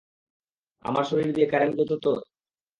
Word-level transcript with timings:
আমার 0.85 1.03
শরীর 1.03 1.29
দিয়ে 1.35 1.47
কারেন্ট 1.47 1.75
যেত 1.79 1.91
যে? 1.95 2.13